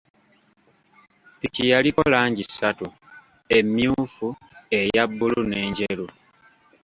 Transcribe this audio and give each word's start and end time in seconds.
Ppiki 1.33 1.63
yaliko 1.71 2.01
langi 2.13 2.43
ssatu, 2.47 2.87
emmyuufu, 3.57 4.27
eya 4.79 5.03
bbulu 5.09 5.41
n’enjeru. 5.45 6.07